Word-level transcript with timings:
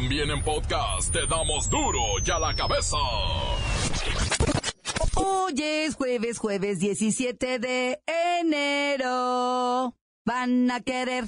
También 0.00 0.30
en 0.30 0.40
podcast 0.44 1.12
te 1.12 1.26
damos 1.26 1.68
duro 1.68 1.98
y 2.24 2.30
a 2.30 2.38
la 2.38 2.54
cabeza. 2.54 2.96
Hoy 5.16 5.54
es 5.60 5.96
jueves, 5.96 6.38
jueves 6.38 6.78
17 6.78 7.58
de 7.58 8.00
enero. 8.06 9.96
Van 10.24 10.70
a 10.70 10.80
querer. 10.82 11.24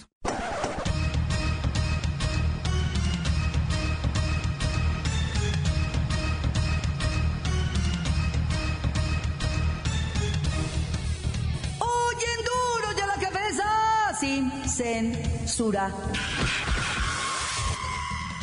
Oyen 11.81 12.39
duro 12.47 12.97
ya 12.97 13.07
la 13.07 13.17
cabeza 13.17 14.17
sin 14.21 14.49
censura. 14.69 15.93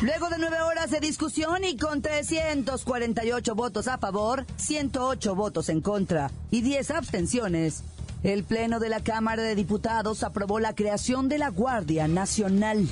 Luego 0.00 0.28
de 0.28 0.38
nueve 0.38 0.60
horas 0.60 0.92
de 0.92 1.00
discusión 1.00 1.64
y 1.64 1.76
con 1.76 2.02
348 2.02 3.56
votos 3.56 3.88
a 3.88 3.98
favor, 3.98 4.46
108 4.56 5.34
votos 5.34 5.68
en 5.70 5.80
contra 5.80 6.30
y 6.52 6.60
10 6.60 6.92
abstenciones, 6.92 7.82
el 8.22 8.44
Pleno 8.44 8.78
de 8.78 8.90
la 8.90 9.00
Cámara 9.00 9.42
de 9.42 9.56
Diputados 9.56 10.22
aprobó 10.22 10.60
la 10.60 10.76
creación 10.76 11.28
de 11.28 11.38
la 11.38 11.48
Guardia 11.48 12.06
Nacional. 12.06 12.88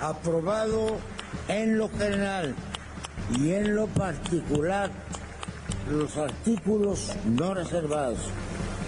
Aprobado 0.00 0.96
en 1.46 1.78
lo 1.78 1.88
general 1.90 2.56
y 3.38 3.52
en 3.52 3.76
lo 3.76 3.86
particular 3.86 4.90
los 5.88 6.16
artículos 6.16 7.12
no 7.24 7.54
reservados. 7.54 8.18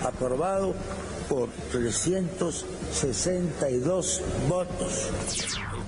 Aprobado 0.05 0.75
por 1.29 1.49
362 1.71 4.23
votos. 4.49 5.09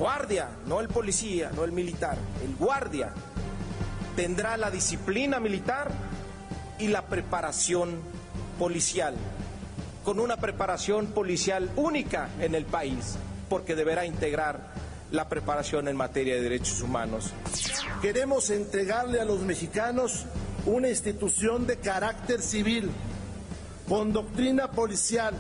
Guardia, 0.03 0.49
no 0.67 0.81
el 0.81 0.89
policía, 0.89 1.53
no 1.55 1.63
el 1.63 1.71
militar, 1.71 2.19
el 2.45 2.57
guardia 2.57 3.13
tendrá 4.17 4.57
la 4.57 4.69
disciplina 4.69 5.39
militar 5.39 5.93
y 6.81 6.89
la 6.89 7.03
preparación 7.03 8.01
policial, 8.59 9.15
con 10.05 10.19
una 10.19 10.39
preparación 10.39 11.07
policial 11.13 11.71
única 11.77 12.31
en 12.41 12.57
el 12.57 12.65
país, 12.65 13.15
porque 13.49 13.77
deberá 13.77 14.05
integrar 14.05 14.73
la 15.13 15.29
preparación 15.29 15.87
en 15.87 15.97
materia 15.97 16.35
de 16.35 16.41
derechos 16.41 16.83
humanos. 16.83 17.33
Queremos 18.03 18.51
entregarle 18.51 19.21
a 19.21 19.25
los 19.25 19.43
mexicanos 19.43 20.27
una 20.67 20.89
institución 20.89 21.65
de 21.65 21.77
carácter 21.77 22.43
civil, 22.43 22.91
con 23.89 24.13
doctrina 24.13 24.69
policial, 24.69 25.33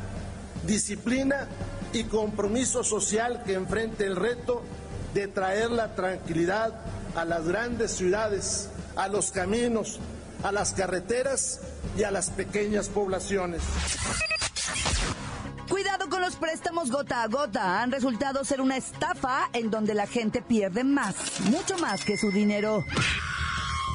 disciplina 0.64 1.48
y 1.92 2.04
compromiso 2.04 2.84
social 2.84 3.42
que 3.44 3.54
enfrente 3.54 4.06
el 4.06 4.16
reto 4.16 4.62
de 5.14 5.28
traer 5.28 5.70
la 5.70 5.94
tranquilidad 5.94 6.74
a 7.14 7.24
las 7.24 7.46
grandes 7.46 7.92
ciudades, 7.92 8.70
a 8.96 9.08
los 9.08 9.30
caminos, 9.30 10.00
a 10.42 10.52
las 10.52 10.72
carreteras 10.72 11.60
y 11.96 12.04
a 12.04 12.10
las 12.10 12.30
pequeñas 12.30 12.88
poblaciones. 12.88 13.62
Cuidado 15.68 16.08
con 16.08 16.20
los 16.20 16.36
préstamos 16.36 16.90
gota 16.90 17.22
a 17.22 17.28
gota. 17.28 17.82
Han 17.82 17.92
resultado 17.92 18.44
ser 18.44 18.60
una 18.60 18.76
estafa 18.76 19.48
en 19.52 19.70
donde 19.70 19.94
la 19.94 20.06
gente 20.06 20.42
pierde 20.42 20.84
más, 20.84 21.14
mucho 21.50 21.78
más 21.78 22.04
que 22.04 22.16
su 22.16 22.30
dinero. 22.30 22.84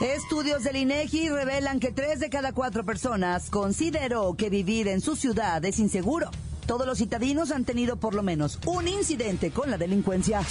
Estudios 0.02 0.64
del 0.64 0.75
INEGI 0.75 1.30
revelan 1.30 1.80
que 1.80 1.92
tres 1.92 2.20
de 2.20 2.30
cada 2.30 2.53
cuatro 2.53 2.84
personas 2.84 3.50
consideró 3.50 4.36
que 4.36 4.50
vivir 4.50 4.88
en 4.88 5.02
su 5.02 5.16
ciudad 5.16 5.64
es 5.66 5.80
inseguro. 5.80 6.30
Todos 6.67 6.85
los 6.85 6.97
citadinos 6.97 7.51
han 7.51 7.63
tenido 7.63 7.95
por 7.95 8.13
lo 8.13 8.23
menos 8.23 8.59
un 8.65 8.87
incidente 8.89 9.51
con 9.51 9.71
la 9.71 9.77
delincuencia. 9.77 10.41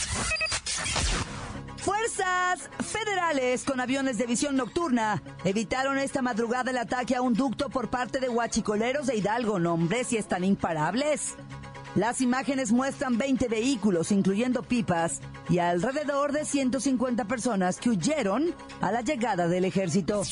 Fuerzas 1.77 2.71
federales 2.81 3.63
con 3.65 3.81
aviones 3.81 4.17
de 4.17 4.27
visión 4.27 4.57
nocturna 4.57 5.23
evitaron 5.45 5.99
esta 5.99 6.23
madrugada 6.23 6.71
el 6.71 6.79
ataque 6.79 7.15
a 7.15 7.21
un 7.21 7.35
ducto 7.35 7.69
por 7.69 7.91
parte 7.91 8.19
de 8.19 8.31
huachicoleros 8.31 9.07
de 9.07 9.17
Hidalgo. 9.17 9.59
Nombres 9.59 10.13
y 10.13 10.17
están 10.17 10.43
imparables. 10.43 11.35
Las 11.95 12.21
imágenes 12.21 12.73
muestran 12.73 13.19
20 13.19 13.49
vehículos, 13.49 14.11
incluyendo 14.11 14.63
pipas, 14.63 15.21
y 15.49 15.59
alrededor 15.59 16.33
de 16.33 16.45
150 16.45 17.25
personas 17.27 17.79
que 17.79 17.91
huyeron 17.91 18.55
a 18.81 18.91
la 18.91 19.03
llegada 19.03 19.49
del 19.49 19.65
ejército. 19.65 20.23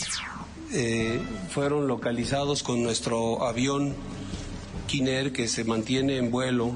Eh, 0.73 1.23
fueron 1.51 1.87
localizados 1.87 2.63
con 2.63 2.83
nuestro 2.83 3.47
avión 3.47 3.95
Kiner 4.87 5.33
que 5.33 5.49
se 5.49 5.65
mantiene 5.65 6.17
en 6.17 6.31
vuelo 6.31 6.75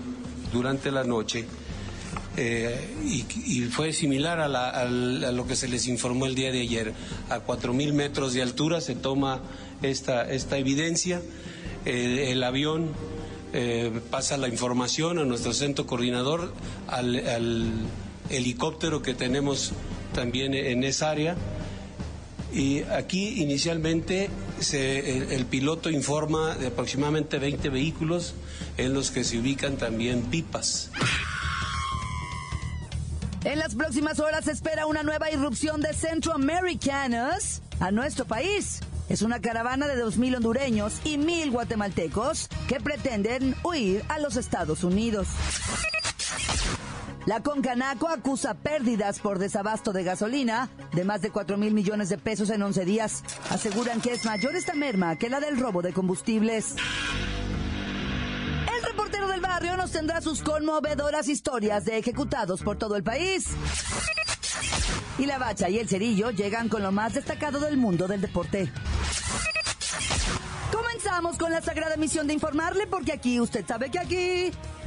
durante 0.52 0.90
la 0.90 1.04
noche 1.04 1.46
eh, 2.40 2.94
y, 3.04 3.62
fue 3.62 3.92
similar 3.92 4.38
a, 4.38 4.46
la, 4.46 4.70
a, 4.70 4.84
lo 4.86 5.46
que 5.48 5.56
se 5.56 5.66
les 5.66 5.88
informó 5.88 6.26
el 6.26 6.36
día 6.36 6.52
de 6.52 6.60
ayer. 6.60 6.94
A 7.30 7.40
4.000 7.44 7.92
metros 7.92 8.32
de 8.32 8.42
altura 8.42 8.80
se 8.80 8.94
toma 8.94 9.40
esta, 9.82 10.30
esta 10.30 10.56
evidencia. 10.56 11.20
Eh, 11.84 12.28
el 12.30 12.44
avión 12.44 12.90
eh, 13.52 13.90
pasa 14.10 14.36
la 14.36 14.46
información 14.46 15.18
a 15.18 15.24
nuestro 15.24 15.52
centro 15.52 15.86
coordinador, 15.86 16.52
al, 16.86 17.72
helicóptero 18.30 19.02
que 19.02 19.14
tenemos 19.14 19.72
también 20.14 20.54
en 20.54 20.84
esa 20.84 21.10
área. 21.10 21.34
Y 22.52 22.82
aquí 22.84 23.42
inicialmente 23.42 24.30
el, 24.72 25.44
piloto 25.46 25.90
informa 25.90 26.54
de 26.54 26.68
aproximadamente 26.68 27.38
20 27.38 27.68
vehículos 27.68 28.34
en 28.76 28.94
los 28.94 29.10
que 29.10 29.24
se 29.24 29.38
ubican 29.38 29.76
también 29.76 30.22
pipas. 30.22 30.90
En 33.44 33.58
las 33.58 33.74
próximas 33.74 34.18
horas 34.18 34.46
se 34.46 34.52
espera 34.52 34.86
una 34.86 35.02
nueva 35.02 35.30
irrupción 35.30 35.80
de 35.80 35.92
centroamericanos 35.92 37.62
a 37.80 37.90
nuestro 37.90 38.24
país. 38.24 38.80
Es 39.08 39.22
una 39.22 39.40
caravana 39.40 39.86
de 39.86 40.02
2.000 40.04 40.36
hondureños 40.36 41.00
y 41.04 41.16
1.000 41.16 41.50
guatemaltecos 41.50 42.48
que 42.66 42.80
pretenden 42.80 43.54
huir 43.62 44.04
a 44.08 44.18
los 44.18 44.36
Estados 44.36 44.84
Unidos. 44.84 45.28
La 47.28 47.42
Concanaco 47.42 48.08
acusa 48.08 48.54
pérdidas 48.54 49.18
por 49.18 49.38
desabasto 49.38 49.92
de 49.92 50.02
gasolina 50.02 50.70
de 50.94 51.04
más 51.04 51.20
de 51.20 51.28
4 51.28 51.58
mil 51.58 51.74
millones 51.74 52.08
de 52.08 52.16
pesos 52.16 52.48
en 52.48 52.62
11 52.62 52.86
días. 52.86 53.22
Aseguran 53.50 54.00
que 54.00 54.14
es 54.14 54.24
mayor 54.24 54.56
esta 54.56 54.72
merma 54.72 55.14
que 55.16 55.28
la 55.28 55.38
del 55.38 55.60
robo 55.60 55.82
de 55.82 55.92
combustibles. 55.92 56.74
El 58.74 58.82
reportero 58.82 59.28
del 59.28 59.42
barrio 59.42 59.76
nos 59.76 59.90
tendrá 59.90 60.22
sus 60.22 60.42
conmovedoras 60.42 61.28
historias 61.28 61.84
de 61.84 61.98
ejecutados 61.98 62.62
por 62.62 62.78
todo 62.78 62.96
el 62.96 63.02
país. 63.02 63.48
Y 65.18 65.26
la 65.26 65.36
bacha 65.36 65.68
y 65.68 65.78
el 65.80 65.86
cerillo 65.86 66.30
llegan 66.30 66.70
con 66.70 66.82
lo 66.82 66.92
más 66.92 67.12
destacado 67.12 67.60
del 67.60 67.76
mundo 67.76 68.08
del 68.08 68.22
deporte. 68.22 68.72
Comenzamos 70.72 71.36
con 71.36 71.52
la 71.52 71.60
sagrada 71.60 71.98
misión 71.98 72.26
de 72.26 72.32
informarle 72.32 72.86
porque 72.86 73.12
aquí, 73.12 73.38
usted 73.38 73.66
sabe 73.66 73.90
que 73.90 73.98
aquí 73.98 74.50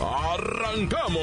¡Arrancamos! 0.00 1.20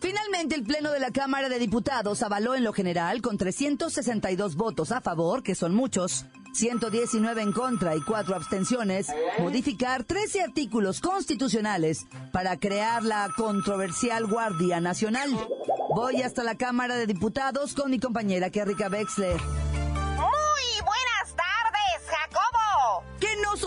Finalmente, 0.00 0.54
el 0.54 0.64
Pleno 0.64 0.90
de 0.90 1.00
la 1.00 1.10
Cámara 1.10 1.48
de 1.48 1.58
Diputados 1.58 2.22
avaló 2.22 2.54
en 2.54 2.64
lo 2.64 2.72
general, 2.72 3.22
con 3.22 3.38
362 3.38 4.56
votos 4.56 4.90
a 4.90 5.00
favor, 5.00 5.42
que 5.42 5.54
son 5.54 5.74
muchos, 5.74 6.26
119 6.54 7.42
en 7.42 7.52
contra 7.52 7.94
y 7.94 8.00
4 8.00 8.34
abstenciones, 8.34 9.08
modificar 9.38 10.04
13 10.04 10.42
artículos 10.42 11.00
constitucionales 11.00 12.06
para 12.32 12.58
crear 12.58 13.04
la 13.04 13.28
controversial 13.36 14.26
Guardia 14.26 14.80
Nacional. 14.80 15.30
Voy 15.94 16.22
hasta 16.22 16.42
la 16.42 16.56
Cámara 16.56 16.96
de 16.96 17.06
Diputados 17.06 17.74
con 17.74 17.90
mi 17.90 18.00
compañera 18.00 18.50
Kerrika 18.50 18.88
Wexler. 18.88 19.67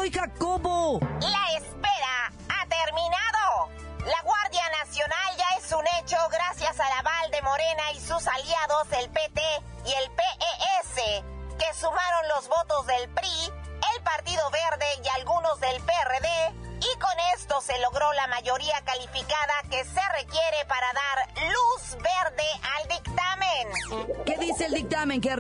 Soy 0.02 0.10
Jacobo. 0.10 1.00
La 1.20 1.58
espera 1.58 2.34
ha 2.50 2.66
terminado. 2.66 3.70
La 4.00 4.20
Guardia 4.24 4.64
Nacional 4.80 5.38
ya 5.38 5.58
es 5.60 5.72
un 5.72 5.86
hecho 6.00 6.18
gracias 6.32 6.80
al 6.80 6.92
aval 6.92 7.30
de 7.30 7.40
Morena 7.44 7.84
y 7.94 8.00
sus 8.00 8.26
aliados, 8.28 8.88
el 9.00 9.12
PT 9.12 9.42
y 9.86 9.94
el 9.94 10.10
PES, 10.10 11.24
que 11.60 11.74
sumaron 11.80 12.28
los 12.36 12.48
votos 12.48 12.88
del 12.88 13.10
PRI, 13.10 13.54
el 13.96 14.04
Partido 14.04 14.42
Verde 14.50 14.88
y 15.06 15.20
algunos 15.20 15.60
del 15.60 15.80
PRD, 15.84 16.52
y 16.80 17.00
con 17.00 17.20
esto 17.36 17.62
se 17.62 17.78
logró 17.80 18.12
la 18.14 18.26
mayoría 18.26 18.82
calificada 18.84 19.54
que 19.70 19.86
se 19.86 20.02
requiere 20.18 20.66
para 20.68 20.88
dar 20.94 21.48
luz 21.48 22.02
verde 22.02 22.48
al 22.76 22.88
dictamen. 22.88 24.24
¿Qué 24.26 24.36
dice 24.40 24.66
el 24.66 24.74
dictamen, 24.74 25.22
qué 25.22 25.36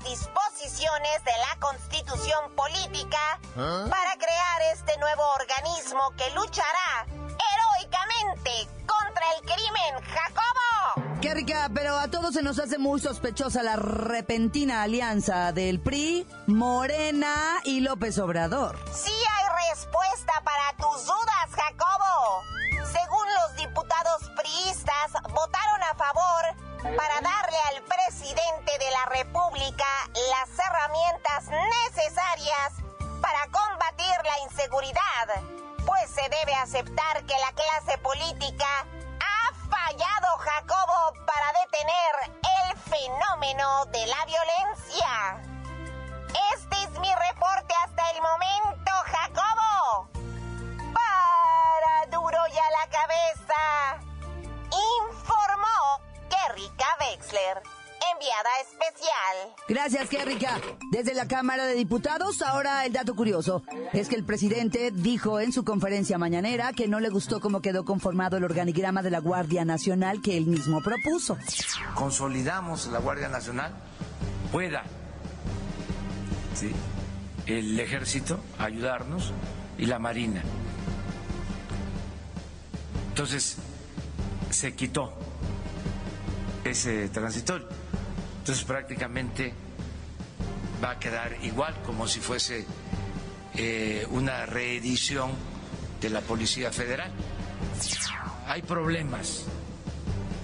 disposiciones 0.00 1.24
de 1.24 1.30
la 1.38 1.60
Constitución 1.60 2.52
Política 2.56 3.38
para 3.54 4.16
crear 4.16 4.62
este 4.72 4.98
nuevo 4.98 5.22
organismo 5.40 6.12
que 6.16 6.28
luchará 6.34 7.06
heroicamente 7.06 8.68
contra 8.84 9.24
el 9.36 9.42
crimen, 9.42 10.02
Jacobo. 10.02 11.20
Qué 11.20 11.34
rica, 11.34 11.70
pero 11.72 11.96
a 11.96 12.08
todos 12.08 12.34
se 12.34 12.42
nos 12.42 12.58
hace 12.58 12.78
muy 12.78 13.00
sospechosa 13.00 13.62
la 13.62 13.76
repentina 13.76 14.82
alianza 14.82 15.52
del 15.52 15.80
PRI, 15.80 16.26
Morena 16.46 17.60
y 17.64 17.80
López 17.80 18.18
Obrador. 18.18 18.78
Sí 18.92 19.15
aceptar 36.66 37.24
que 37.26 37.34
la 37.38 37.52
clase 37.52 37.96
política 37.98 38.65
Gracias, 59.68 60.08
qué 60.08 60.24
rica. 60.24 60.60
Desde 60.90 61.14
la 61.14 61.26
Cámara 61.26 61.66
de 61.66 61.74
Diputados, 61.74 62.42
ahora 62.42 62.84
el 62.86 62.92
dato 62.92 63.14
curioso 63.14 63.62
es 63.92 64.08
que 64.08 64.14
el 64.14 64.24
presidente 64.24 64.90
dijo 64.92 65.40
en 65.40 65.52
su 65.52 65.64
conferencia 65.64 66.18
mañanera 66.18 66.72
que 66.72 66.88
no 66.88 67.00
le 67.00 67.08
gustó 67.08 67.40
cómo 67.40 67.60
quedó 67.60 67.84
conformado 67.84 68.36
el 68.36 68.44
organigrama 68.44 69.02
de 69.02 69.10
la 69.10 69.18
Guardia 69.18 69.64
Nacional 69.64 70.22
que 70.22 70.36
él 70.36 70.46
mismo 70.46 70.80
propuso. 70.82 71.36
Consolidamos 71.94 72.86
la 72.88 72.98
Guardia 73.00 73.28
Nacional, 73.28 73.74
pueda 74.52 74.84
¿sí? 76.54 76.70
el 77.46 77.78
ejército 77.78 78.38
ayudarnos 78.58 79.32
y 79.78 79.86
la 79.86 79.98
marina. 79.98 80.42
Entonces 83.08 83.56
se 84.50 84.74
quitó 84.74 85.12
ese 86.64 87.08
transitorio. 87.08 87.66
Entonces 88.46 88.64
prácticamente 88.64 89.52
va 90.80 90.92
a 90.92 90.98
quedar 91.00 91.36
igual 91.42 91.74
como 91.84 92.06
si 92.06 92.20
fuese 92.20 92.64
eh, 93.56 94.06
una 94.10 94.46
reedición 94.46 95.32
de 96.00 96.10
la 96.10 96.20
Policía 96.20 96.70
Federal. 96.70 97.10
Hay 98.46 98.62
problemas, 98.62 99.46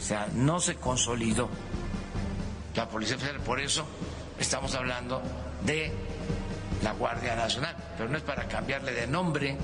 o 0.00 0.02
sea, 0.02 0.26
no 0.34 0.58
se 0.58 0.74
consolidó 0.74 1.48
la 2.74 2.88
Policía 2.88 3.18
Federal, 3.18 3.40
por 3.42 3.60
eso 3.60 3.86
estamos 4.36 4.74
hablando 4.74 5.22
de 5.64 5.92
la 6.82 6.94
Guardia 6.94 7.36
Nacional, 7.36 7.76
pero 7.96 8.08
no 8.08 8.16
es 8.16 8.24
para 8.24 8.48
cambiarle 8.48 8.94
de 8.94 9.06
nombre, 9.06 9.56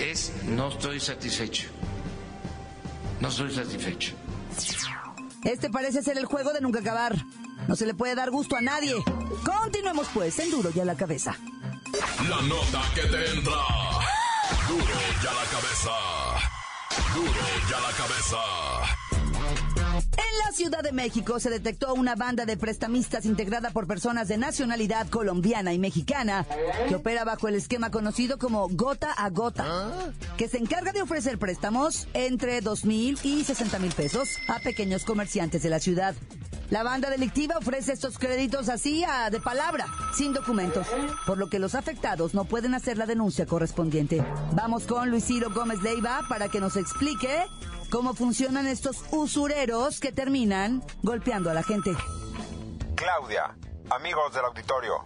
es 0.00 0.32
no 0.44 0.68
estoy 0.68 0.98
satisfecho, 0.98 1.68
no 3.20 3.28
estoy 3.28 3.54
satisfecho. 3.54 4.14
Este 5.44 5.70
parece 5.70 6.02
ser 6.02 6.18
el 6.18 6.26
juego 6.26 6.52
de 6.52 6.60
nunca 6.60 6.80
acabar. 6.80 7.16
No 7.66 7.76
se 7.76 7.86
le 7.86 7.94
puede 7.94 8.14
dar 8.14 8.30
gusto 8.30 8.56
a 8.56 8.60
nadie. 8.60 8.94
Continuemos 9.44 10.08
pues 10.12 10.38
en 10.38 10.50
duro 10.50 10.70
y 10.74 10.80
a 10.80 10.84
la 10.84 10.96
cabeza. 10.96 11.36
La 12.28 12.42
nota 12.42 12.82
que 12.94 13.02
te 13.02 13.30
entra. 13.30 13.52
Duro 14.68 14.84
y 14.84 15.26
a 15.26 15.32
la 15.32 15.44
cabeza. 15.50 15.90
Duro 17.14 17.46
y 17.68 17.72
a 17.72 17.80
la 17.80 17.96
cabeza. 17.96 19.07
La 20.44 20.52
Ciudad 20.52 20.82
de 20.82 20.92
México 20.92 21.40
se 21.40 21.50
detectó 21.50 21.94
una 21.94 22.14
banda 22.14 22.44
de 22.44 22.56
prestamistas 22.56 23.24
integrada 23.24 23.70
por 23.70 23.86
personas 23.86 24.28
de 24.28 24.38
nacionalidad 24.38 25.08
colombiana 25.08 25.72
y 25.72 25.78
mexicana 25.78 26.46
que 26.88 26.94
opera 26.94 27.24
bajo 27.24 27.48
el 27.48 27.54
esquema 27.54 27.90
conocido 27.90 28.38
como 28.38 28.68
gota 28.68 29.12
a 29.12 29.30
gota, 29.30 30.12
que 30.36 30.48
se 30.48 30.58
encarga 30.58 30.92
de 30.92 31.02
ofrecer 31.02 31.38
préstamos 31.38 32.08
entre 32.14 32.60
2 32.60 32.84
mil 32.84 33.18
y 33.22 33.44
60 33.44 33.78
mil 33.78 33.92
pesos 33.92 34.28
a 34.48 34.58
pequeños 34.60 35.04
comerciantes 35.04 35.62
de 35.62 35.70
la 35.70 35.80
ciudad. 35.80 36.14
La 36.70 36.82
banda 36.82 37.08
delictiva 37.08 37.56
ofrece 37.56 37.92
estos 37.92 38.18
créditos 38.18 38.68
así 38.68 39.02
a 39.02 39.30
de 39.30 39.40
palabra, 39.40 39.86
sin 40.14 40.34
documentos, 40.34 40.86
por 41.26 41.38
lo 41.38 41.48
que 41.48 41.58
los 41.58 41.74
afectados 41.74 42.34
no 42.34 42.44
pueden 42.44 42.74
hacer 42.74 42.98
la 42.98 43.06
denuncia 43.06 43.46
correspondiente. 43.46 44.22
Vamos 44.52 44.84
con 44.84 45.10
Luis 45.10 45.24
Ciro 45.24 45.50
Gómez 45.50 45.82
Leiva 45.82 46.20
para 46.28 46.48
que 46.48 46.60
nos 46.60 46.76
explique 46.76 47.46
cómo 47.90 48.14
funcionan 48.14 48.66
estos 48.66 49.02
usureros 49.10 50.00
que 50.00 50.12
terminan 50.12 50.82
golpeando 51.02 51.50
a 51.50 51.54
la 51.54 51.62
gente. 51.62 51.96
Claudia, 52.94 53.56
amigos 53.90 54.34
del 54.34 54.44
auditorio, 54.44 55.04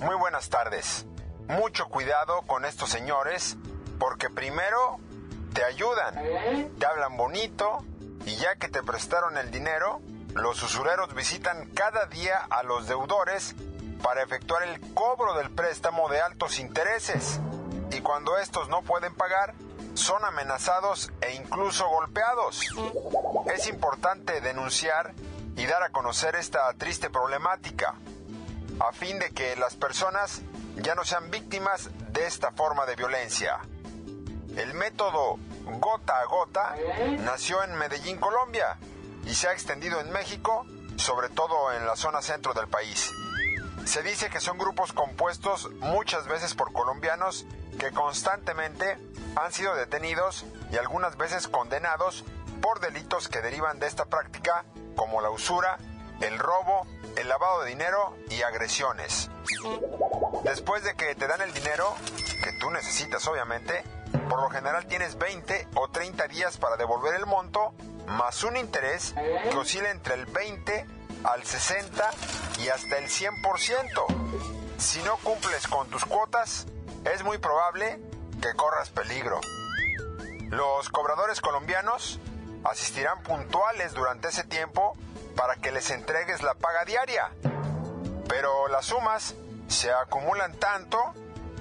muy 0.00 0.16
buenas 0.16 0.48
tardes. 0.48 1.06
Mucho 1.48 1.86
cuidado 1.88 2.42
con 2.42 2.64
estos 2.64 2.90
señores 2.90 3.56
porque 3.98 4.30
primero 4.30 4.98
te 5.52 5.64
ayudan, 5.64 6.14
te 6.78 6.86
hablan 6.86 7.16
bonito 7.16 7.84
y 8.24 8.36
ya 8.36 8.56
que 8.56 8.68
te 8.68 8.82
prestaron 8.82 9.36
el 9.36 9.50
dinero, 9.50 10.00
los 10.34 10.62
usureros 10.62 11.14
visitan 11.14 11.68
cada 11.70 12.06
día 12.06 12.38
a 12.50 12.62
los 12.62 12.86
deudores 12.86 13.54
para 14.02 14.22
efectuar 14.22 14.62
el 14.64 14.80
cobro 14.94 15.34
del 15.34 15.50
préstamo 15.50 16.08
de 16.08 16.20
altos 16.20 16.58
intereses. 16.58 17.40
Y 17.90 18.00
cuando 18.00 18.38
estos 18.38 18.68
no 18.68 18.82
pueden 18.82 19.14
pagar, 19.14 19.54
son 19.94 20.24
amenazados 20.24 21.10
e 21.20 21.34
incluso 21.34 21.88
golpeados. 21.88 22.60
Es 23.54 23.66
importante 23.66 24.40
denunciar 24.40 25.12
y 25.56 25.66
dar 25.66 25.82
a 25.82 25.90
conocer 25.90 26.36
esta 26.36 26.72
triste 26.74 27.10
problemática, 27.10 27.94
a 28.80 28.92
fin 28.92 29.18
de 29.18 29.30
que 29.30 29.54
las 29.56 29.74
personas 29.74 30.42
ya 30.76 30.94
no 30.94 31.04
sean 31.04 31.30
víctimas 31.30 31.90
de 32.12 32.26
esta 32.26 32.52
forma 32.52 32.86
de 32.86 32.96
violencia. 32.96 33.60
El 34.56 34.74
método 34.74 35.38
gota 35.78 36.20
a 36.20 36.24
gota 36.24 36.74
nació 37.20 37.62
en 37.62 37.74
Medellín, 37.76 38.18
Colombia, 38.18 38.78
y 39.24 39.34
se 39.34 39.48
ha 39.48 39.52
extendido 39.52 40.00
en 40.00 40.10
México, 40.10 40.66
sobre 40.96 41.28
todo 41.28 41.72
en 41.72 41.86
la 41.86 41.96
zona 41.96 42.22
centro 42.22 42.54
del 42.54 42.68
país. 42.68 43.10
Se 43.84 44.02
dice 44.02 44.30
que 44.30 44.40
son 44.40 44.58
grupos 44.58 44.92
compuestos 44.92 45.70
muchas 45.80 46.26
veces 46.28 46.54
por 46.54 46.72
colombianos 46.72 47.46
que 47.78 47.90
constantemente 47.90 48.98
han 49.36 49.52
sido 49.52 49.74
detenidos 49.74 50.44
y 50.70 50.76
algunas 50.76 51.16
veces 51.16 51.48
condenados 51.48 52.24
por 52.60 52.80
delitos 52.80 53.28
que 53.28 53.40
derivan 53.40 53.78
de 53.78 53.86
esta 53.86 54.04
práctica 54.04 54.64
como 54.96 55.20
la 55.20 55.30
usura, 55.30 55.78
el 56.20 56.38
robo, 56.38 56.86
el 57.16 57.28
lavado 57.28 57.62
de 57.62 57.70
dinero 57.70 58.16
y 58.30 58.42
agresiones. 58.42 59.30
Después 60.44 60.84
de 60.84 60.94
que 60.94 61.14
te 61.14 61.26
dan 61.26 61.40
el 61.40 61.52
dinero, 61.52 61.94
que 62.42 62.52
tú 62.60 62.70
necesitas 62.70 63.26
obviamente, 63.26 63.82
por 64.28 64.40
lo 64.40 64.50
general 64.50 64.86
tienes 64.86 65.18
20 65.18 65.68
o 65.74 65.88
30 65.88 66.28
días 66.28 66.56
para 66.58 66.76
devolver 66.76 67.14
el 67.14 67.26
monto, 67.26 67.74
más 68.06 68.44
un 68.44 68.56
interés 68.56 69.14
que 69.50 69.56
oscila 69.56 69.90
entre 69.90 70.14
el 70.14 70.26
20 70.26 70.86
al 71.24 71.44
60 71.44 72.10
y 72.60 72.68
hasta 72.68 72.98
el 72.98 73.08
100%. 73.08 74.78
Si 74.78 75.02
no 75.02 75.16
cumples 75.18 75.66
con 75.68 75.88
tus 75.88 76.04
cuotas, 76.04 76.66
es 77.04 77.22
muy 77.22 77.38
probable 77.38 78.00
que 78.42 78.54
corras 78.54 78.90
peligro. 78.90 79.40
Los 80.50 80.90
cobradores 80.90 81.40
colombianos 81.40 82.20
asistirán 82.64 83.22
puntuales 83.22 83.94
durante 83.94 84.28
ese 84.28 84.44
tiempo 84.44 84.96
para 85.36 85.56
que 85.56 85.72
les 85.72 85.90
entregues 85.90 86.42
la 86.42 86.54
paga 86.54 86.84
diaria. 86.84 87.30
Pero 88.28 88.68
las 88.68 88.86
sumas 88.86 89.34
se 89.68 89.90
acumulan 89.92 90.54
tanto 90.58 90.98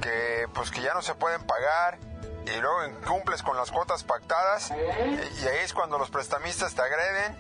que 0.02 0.48
pues 0.54 0.72
que 0.72 0.82
ya 0.82 0.94
no 0.94 1.02
se 1.02 1.16
pueden 1.16 1.46
pagar 1.46 2.00
y 2.46 2.60
luego 2.60 2.86
incumples 2.86 3.44
con 3.44 3.56
las 3.56 3.72
cuotas 3.72 4.04
pactadas 4.04 4.72
y 4.72 5.48
ahí 5.48 5.60
es 5.64 5.74
cuando 5.74 6.00
los 6.00 6.10
prestamistas 6.10 6.74
te 6.74 6.82
agreden 6.82 7.36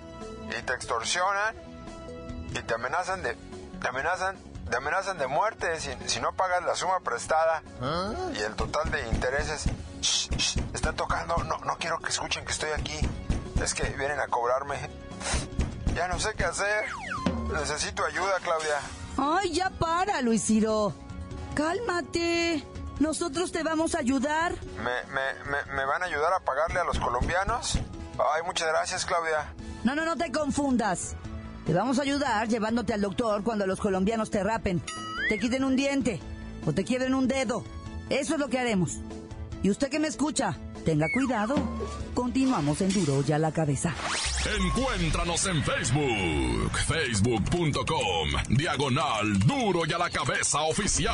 y 0.58 0.62
te 0.62 0.74
extorsionan 0.74 1.56
y 2.52 2.62
te 2.62 2.74
amenazan 2.76 3.24
de, 3.24 3.36
te 3.82 3.88
amenazan, 3.88 4.38
te 4.72 4.78
amenazan 4.78 5.18
de 5.18 5.28
muerte 5.28 5.80
si, 5.80 5.92
si 6.08 6.20
no 6.22 6.32
pagas 6.34 6.64
la 6.64 6.76
suma 6.76 7.02
prestada 7.02 7.62
y 8.34 8.40
el 8.40 8.56
total 8.56 8.90
de 8.90 9.08
intereses. 9.10 9.66
Shh, 10.02 10.30
shh, 10.36 10.58
están 10.74 10.96
tocando, 10.96 11.36
no, 11.44 11.58
no 11.60 11.78
quiero 11.78 12.00
que 12.00 12.10
escuchen 12.10 12.46
que 12.46 12.54
estoy 12.54 12.72
aquí. 12.72 12.98
Es 13.62 13.76
que 13.76 13.84
vienen 13.84 14.20
a 14.20 14.28
cobrarme. 14.28 14.76
Ya 15.94 16.08
no 16.08 16.18
sé 16.22 16.34
qué 16.38 16.46
hacer. 16.46 16.86
Necesito 17.52 18.06
ayuda, 18.06 18.40
Claudia. 18.42 18.80
Ay, 19.18 19.52
ya 19.52 19.70
para, 19.70 20.22
Luis 20.22 20.42
Ciro. 20.42 20.94
Cálmate. 21.54 22.66
Nosotros 23.00 23.52
te 23.52 23.62
vamos 23.62 23.94
a 23.94 24.00
ayudar. 24.00 24.54
¿Me, 24.78 25.04
me, 25.14 25.52
me, 25.52 25.74
me 25.74 25.84
van 25.84 26.02
a 26.02 26.06
ayudar 26.06 26.32
a 26.32 26.40
pagarle 26.40 26.80
a 26.80 26.86
los 26.86 26.98
colombianos? 26.98 27.74
Ay, 27.76 28.42
muchas 28.46 28.70
gracias, 28.70 29.06
Claudia. 29.06 29.54
No, 29.84 29.94
no, 29.94 30.06
no 30.06 30.16
te 30.16 30.32
confundas. 30.32 31.18
Te 31.66 31.74
vamos 31.74 32.00
a 32.00 32.02
ayudar 32.02 32.48
llevándote 32.48 32.94
al 32.94 33.02
doctor 33.02 33.44
cuando 33.44 33.68
los 33.68 33.80
colombianos 33.80 34.30
te 34.32 34.44
rapen, 34.44 34.82
te 35.30 35.40
quiten 35.40 35.64
un 35.64 35.76
diente 35.76 36.20
o 36.66 36.74
te 36.74 36.84
quiebren 36.84 37.14
un 37.14 37.28
dedo. 37.28 37.64
Eso 38.10 38.34
es 38.34 38.40
lo 38.40 38.50
que 38.50 38.60
haremos. 38.60 39.00
Y 39.64 39.70
usted 39.70 39.90
que 39.90 40.00
me 40.00 40.08
escucha, 40.08 40.58
tenga 40.84 41.08
cuidado. 41.14 41.56
Continuamos 42.14 42.82
en 42.82 42.92
Duro 42.92 43.22
ya 43.22 43.38
la 43.38 43.52
cabeza. 43.52 43.94
Encuéntranos 44.44 45.46
en 45.46 45.64
Facebook, 45.64 46.72
facebook.com, 46.88 48.30
diagonal 48.50 49.38
duro 49.46 49.84
y 49.88 49.94
a 49.94 50.00
la 50.00 50.10
cabeza 50.10 50.62
oficial. 50.62 51.14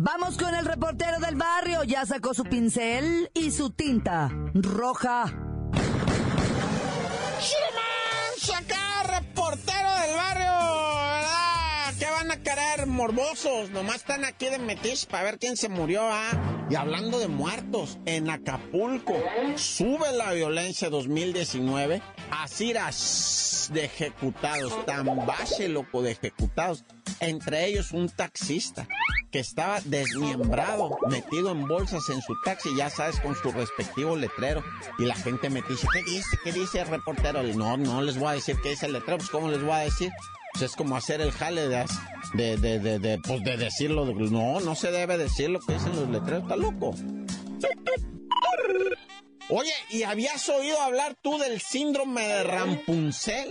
Vamos 0.00 0.36
con 0.38 0.54
el 0.54 0.64
reportero 0.64 1.18
del 1.18 1.34
barrio. 1.34 1.82
Ya 1.82 2.06
sacó 2.06 2.32
su 2.32 2.44
pincel 2.44 3.32
y 3.34 3.50
su 3.50 3.70
tinta 3.70 4.30
roja. 4.54 5.24
Morbosos? 12.98 13.70
Nomás 13.70 13.98
están 13.98 14.24
aquí 14.24 14.46
de 14.50 14.58
metiche 14.58 15.06
para 15.06 15.22
ver 15.22 15.38
quién 15.38 15.56
se 15.56 15.68
murió, 15.68 16.02
¿ah? 16.02 16.66
Y 16.68 16.74
hablando 16.74 17.20
de 17.20 17.28
muertos, 17.28 17.96
en 18.06 18.28
Acapulco 18.28 19.14
sube 19.54 20.12
la 20.16 20.32
violencia 20.32 20.90
2019 20.90 22.02
a 22.32 22.48
ciras 22.48 23.70
de 23.72 23.84
ejecutados, 23.84 24.84
tan 24.84 25.06
bache, 25.24 25.68
loco, 25.68 26.02
de 26.02 26.10
ejecutados. 26.10 26.84
Entre 27.20 27.66
ellos 27.66 27.92
un 27.92 28.08
taxista 28.08 28.88
que 29.30 29.38
estaba 29.38 29.80
desmiembrado, 29.84 30.98
metido 31.08 31.52
en 31.52 31.68
bolsas 31.68 32.02
en 32.10 32.20
su 32.20 32.34
taxi, 32.44 32.74
ya 32.76 32.90
sabes, 32.90 33.20
con 33.20 33.36
su 33.36 33.52
respectivo 33.52 34.16
letrero. 34.16 34.64
Y 34.98 35.04
la 35.04 35.14
gente 35.14 35.50
me 35.50 35.62
¿qué 35.62 35.74
dice? 36.04 36.36
¿Qué 36.42 36.52
dice 36.52 36.80
el 36.80 36.88
reportero? 36.88 37.44
No, 37.44 37.76
no 37.76 38.02
les 38.02 38.18
voy 38.18 38.28
a 38.28 38.32
decir 38.32 38.56
qué 38.60 38.70
dice 38.70 38.86
el 38.86 38.92
letrero, 38.92 39.18
pues 39.18 39.30
¿cómo 39.30 39.48
les 39.48 39.62
voy 39.62 39.72
a 39.72 39.78
decir? 39.78 40.10
Pues 40.58 40.72
es 40.72 40.76
como 40.76 40.96
hacer 40.96 41.20
el 41.20 41.30
jale 41.30 41.68
de, 41.68 41.84
de, 42.34 42.56
de, 42.56 42.80
de, 42.80 42.98
de, 42.98 43.18
pues 43.18 43.44
de 43.44 43.56
decirlo. 43.56 44.04
No, 44.06 44.58
no 44.58 44.74
se 44.74 44.90
debe 44.90 45.16
decir 45.16 45.50
lo 45.50 45.60
que 45.60 45.74
dicen 45.74 45.94
los 45.94 46.08
letreros, 46.08 46.42
está 46.42 46.56
loco. 46.56 46.96
Oye, 49.50 49.70
¿y 49.90 50.02
habías 50.02 50.48
oído 50.48 50.80
hablar 50.80 51.16
tú 51.22 51.38
del 51.38 51.60
síndrome 51.60 52.26
de 52.26 52.42
Rampunzel? 52.42 53.50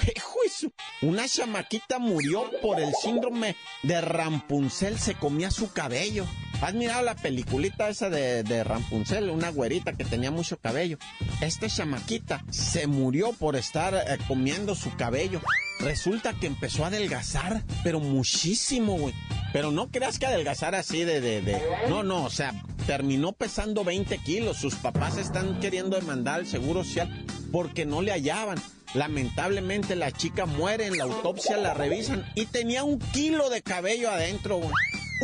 ¿Qué 0.00 0.20
juicio? 0.20 0.72
Una 1.02 1.26
chamaquita 1.26 1.98
murió 1.98 2.48
por 2.62 2.78
el 2.78 2.94
síndrome 3.02 3.56
de 3.82 4.00
Rampunzel, 4.00 4.96
se 4.96 5.16
comía 5.16 5.50
su 5.50 5.72
cabello. 5.72 6.24
¿Has 6.62 6.74
mirado 6.74 7.02
la 7.02 7.16
peliculita 7.16 7.88
esa 7.88 8.10
de, 8.10 8.44
de 8.44 8.62
Rampunzel? 8.62 9.28
Una 9.28 9.50
güerita 9.50 9.94
que 9.94 10.04
tenía 10.04 10.30
mucho 10.30 10.56
cabello. 10.56 10.98
Esta 11.40 11.66
chamaquita 11.66 12.44
se 12.48 12.86
murió 12.86 13.32
por 13.32 13.56
estar 13.56 13.92
eh, 13.92 14.18
comiendo 14.28 14.76
su 14.76 14.94
cabello. 14.94 15.40
Resulta 15.84 16.32
que 16.32 16.46
empezó 16.46 16.84
a 16.84 16.88
adelgazar, 16.88 17.62
pero 17.82 18.00
muchísimo, 18.00 18.96
güey. 18.96 19.14
Pero 19.52 19.70
no 19.70 19.90
creas 19.90 20.18
que 20.18 20.26
adelgazar 20.26 20.74
así 20.74 21.04
de, 21.04 21.20
de, 21.20 21.42
de... 21.42 21.60
No, 21.90 22.02
no, 22.02 22.24
o 22.24 22.30
sea, 22.30 22.54
terminó 22.86 23.32
pesando 23.32 23.84
20 23.84 24.16
kilos. 24.18 24.56
Sus 24.56 24.76
papás 24.76 25.18
están 25.18 25.60
queriendo 25.60 25.96
demandar 25.96 26.36
al 26.36 26.46
Seguro 26.46 26.84
Social 26.84 27.24
porque 27.52 27.84
no 27.84 28.00
le 28.00 28.12
hallaban. 28.12 28.58
Lamentablemente 28.94 29.94
la 29.94 30.10
chica 30.10 30.46
muere, 30.46 30.86
en 30.86 30.96
la 30.96 31.04
autopsia 31.04 31.56
la 31.58 31.74
revisan 31.74 32.24
y 32.34 32.46
tenía 32.46 32.82
un 32.82 32.98
kilo 32.98 33.50
de 33.50 33.62
cabello 33.62 34.10
adentro, 34.10 34.56
güey. 34.56 34.72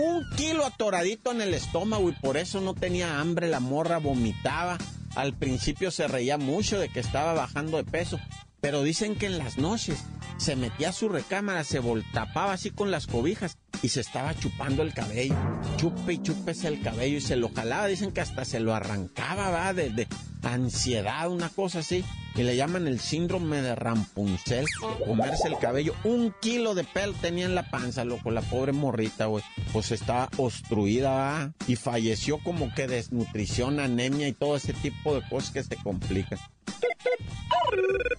Un 0.05 0.25
kilo 0.37 0.67
atoradito 0.67 1.33
en 1.33 1.41
el 1.41 1.55
estómago 1.55 2.11
y 2.11 2.13
por 2.13 2.37
eso 2.37 2.61
no 2.61 2.75
tenía 2.75 3.19
hambre, 3.19 3.49
la 3.49 3.61
morra 3.61 3.99
vomitaba. 3.99 4.77
Al 5.17 5.35
principio 5.35 5.91
se 5.91 6.07
reía 6.07 6.37
mucho 6.37 6.79
de 6.79 6.89
que 6.89 7.01
estaba 7.01 7.33
bajando 7.33 7.79
de 7.79 7.85
peso, 7.85 8.21
pero 8.61 8.83
dicen 8.83 9.17
que 9.17 9.27
en 9.27 9.39
las 9.39 9.59
noches 9.59 10.05
se 10.37 10.57
metía 10.57 10.91
a 10.91 10.93
su 10.93 11.09
recámara, 11.09 11.65
se 11.65 11.79
voltapaba 11.79 12.53
así 12.53 12.71
con 12.71 12.91
las 12.91 13.07
cobijas 13.07 13.59
y 13.83 13.89
se 13.89 14.01
estaba 14.01 14.35
chupando 14.35 14.83
el 14.83 14.95
cabello. 14.95 15.37
Chupe 15.77 16.15
y 16.15 16.23
chúpese 16.23 16.69
el 16.69 16.83
cabello 16.83 17.19
y 17.19 17.21
se 17.21 17.37
lo 17.37 17.51
jalaba. 17.51 17.87
Dicen 17.87 18.13
que 18.13 18.21
hasta 18.21 18.45
se 18.45 18.61
lo 18.61 18.75
arrancaba, 18.75 19.51
va, 19.51 19.73
de, 19.73 19.91
de 19.91 20.07
ansiedad, 20.43 21.31
una 21.31 21.49
cosa 21.49 21.81
así. 21.81 22.05
Y 22.41 22.43
le 22.43 22.57
llaman 22.57 22.87
el 22.87 23.01
síndrome 23.01 23.61
de 23.61 23.75
Rampunzel, 23.75 24.65
de 24.65 25.05
comerse 25.05 25.47
el 25.47 25.59
cabello. 25.59 25.95
Un 26.05 26.35
kilo 26.41 26.75
de 26.75 26.85
pelo 26.85 27.13
tenía 27.21 27.45
en 27.45 27.55
la 27.55 27.69
panza, 27.69 28.07
loco, 28.07 28.31
la 28.31 28.41
pobre 28.41 28.73
morrita, 28.73 29.27
güey. 29.27 29.45
Pues 29.75 29.93
estaba 29.93 30.31
obstruida, 30.39 31.11
va, 31.11 31.53
y 31.67 31.77
falleció 31.77 32.43
como 32.43 32.75
que 32.75 32.87
desnutrición, 32.87 33.79
anemia 33.79 34.27
y 34.27 34.33
todo 34.33 34.57
ese 34.57 34.73
tipo 34.73 35.15
de 35.15 35.29
cosas 35.29 35.51
que 35.51 35.63
se 35.63 35.77
complican. 35.77 36.39